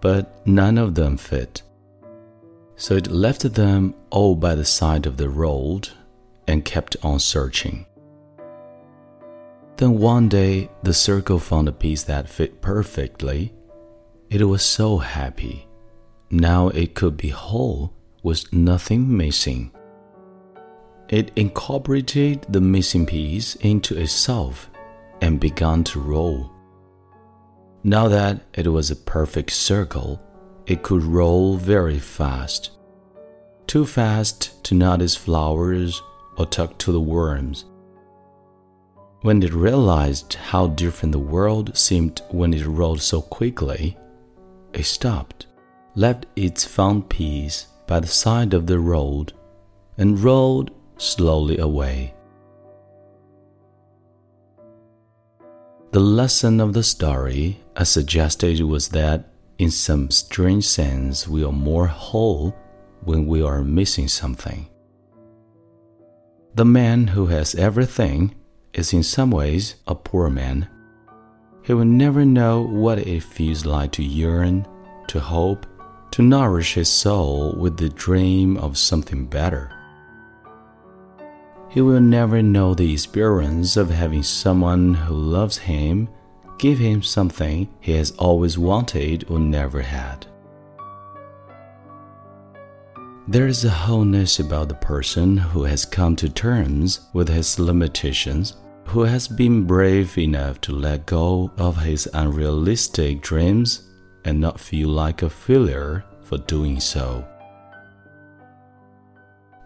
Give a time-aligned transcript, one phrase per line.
[0.00, 1.62] but none of them fit.
[2.76, 5.88] So it left them all by the side of the road
[6.46, 7.86] and kept on searching.
[9.76, 13.52] Then one day the circle found a piece that fit perfectly.
[14.30, 15.68] It was so happy.
[16.30, 19.70] Now it could be whole with nothing missing.
[21.08, 24.70] It incorporated the missing piece into itself
[25.20, 26.50] and began to roll.
[27.84, 30.20] Now that it was a perfect circle,
[30.66, 32.70] it could roll very fast.
[33.68, 36.02] Too fast to notice flowers
[36.36, 37.64] or talk to the worms.
[39.22, 43.96] When it realized how different the world seemed when it rolled so quickly,
[44.72, 45.46] it stopped,
[45.94, 49.32] left its found piece by the side of the road,
[49.98, 52.14] and rolled slowly away.
[55.92, 61.52] The lesson of the story, I suggested, was that in some strange sense we are
[61.52, 62.54] more whole
[63.02, 64.68] when we are missing something.
[66.56, 68.34] The man who has everything
[68.72, 70.66] is in some ways a poor man.
[71.62, 74.66] He will never know what it feels like to yearn,
[75.08, 75.66] to hope,
[76.12, 79.70] to nourish his soul with the dream of something better.
[81.68, 86.08] He will never know the experience of having someone who loves him
[86.56, 90.26] give him something he has always wanted or never had.
[93.28, 98.54] There is a wholeness about the person who has come to terms with his limitations,
[98.84, 103.90] who has been brave enough to let go of his unrealistic dreams
[104.24, 107.26] and not feel like a failure for doing so.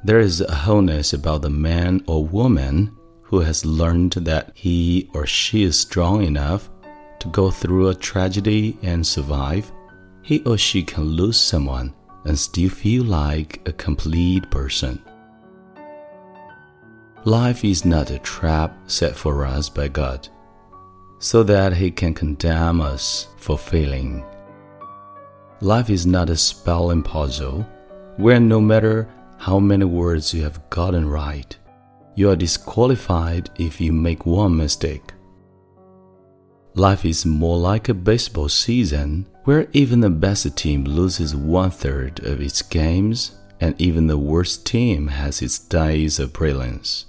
[0.04, 5.26] There is a wholeness about the man or woman who has learned that he or
[5.26, 6.70] she is strong enough
[7.18, 9.70] to go through a tragedy and survive.
[10.22, 11.94] He or she can lose someone
[12.24, 15.02] and still feel like a complete person.
[17.24, 20.28] Life is not a trap set for us by God,
[21.18, 24.24] so that He can condemn us for failing.
[25.60, 27.66] Life is not a spelling puzzle
[28.16, 31.56] where no matter how many words you have gotten right,
[32.14, 35.12] you are disqualified if you make one mistake.
[36.74, 42.20] Life is more like a baseball season where even the best team loses one third
[42.24, 47.06] of its games and even the worst team has its days of brilliance.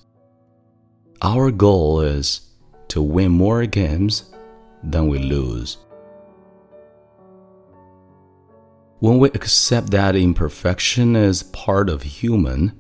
[1.22, 2.42] Our goal is
[2.88, 4.32] to win more games
[4.82, 5.78] than we lose.
[8.98, 12.72] When we accept that imperfection is part of human,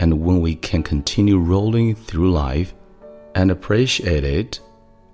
[0.00, 2.74] and when we can continue rolling through life
[3.36, 4.58] and appreciate it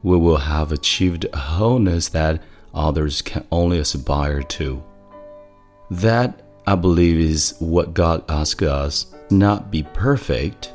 [0.03, 2.43] we will have achieved a wholeness that
[2.75, 4.83] others can only aspire to.
[5.91, 10.73] That, I believe, is what God asks us not be perfect,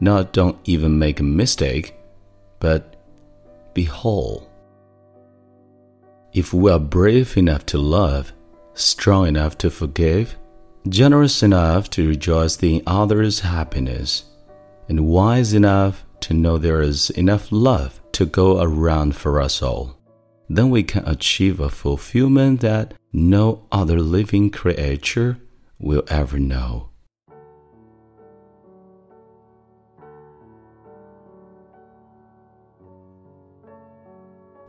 [0.00, 1.94] not don't even make a mistake,
[2.60, 2.96] but
[3.74, 4.48] be whole.
[6.32, 8.32] If we are brave enough to love,
[8.74, 10.36] strong enough to forgive,
[10.88, 14.24] generous enough to rejoice in others' happiness,
[14.88, 19.95] and wise enough to know there is enough love to go around for us all,
[20.48, 25.36] then we can achieve a fulfillment that no other living creature
[25.78, 26.84] will ever know.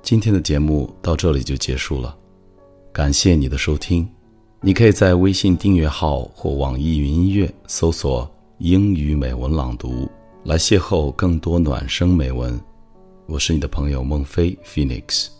[0.01, 2.17] 今天的节目到这里就结束了，
[2.93, 4.07] 感谢你的收听。
[4.61, 10.09] 你可以在微信订阅号或网易云音乐搜索“英语美文朗读”
[10.45, 12.59] 来邂逅更多暖声美文。
[13.27, 15.36] 我是你的朋友孟非 Phoenix。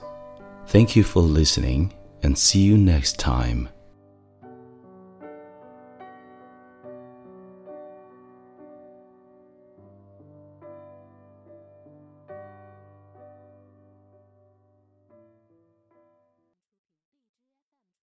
[0.67, 1.93] Thank you for listening
[2.23, 3.69] and see you next time.